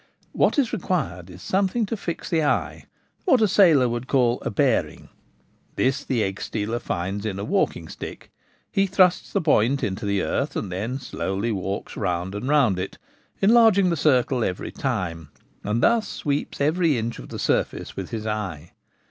What 0.31 0.57
is 0.57 0.73
required 0.73 1.29
is 1.29 1.43
something 1.43 1.85
to 1.85 1.95
fix 1.95 2.27
the 2.27 2.41
eye— 2.43 2.85
what 3.25 3.39
a 3.39 3.47
sailor 3.47 3.87
would 3.87 4.07
call 4.07 4.41
a' 4.41 4.49
bearing.' 4.49 5.09
This 5.75 6.03
the 6.03 6.23
egg 6.23 6.41
stealer 6.41 6.79
finds 6.79 7.23
in 7.23 7.37
a 7.37 7.43
walking 7.43 7.87
stick. 7.87 8.31
He 8.71 8.87
thrusts 8.87 9.31
the 9.31 9.41
point 9.41 9.83
into 9.83 10.07
the 10.07 10.23
earth, 10.23 10.55
and 10.55 10.71
then 10.71 10.97
slowly 10.97 11.51
walks 11.51 11.95
round 11.95 12.33
and 12.33 12.47
round 12.49 12.79
it, 12.79 12.97
enlarging 13.43 13.91
the 13.91 13.95
circle 13.95 14.43
every 14.43 14.71
time, 14.71 15.29
and 15.63 15.83
thus 15.83 16.07
sweeps 16.07 16.59
every 16.59 16.97
inch 16.97 17.19
of 17.19 17.29
the 17.29 17.37
surface 17.37 17.95
with 17.95 18.09
his 18.09 18.25
eye. 18.25 18.71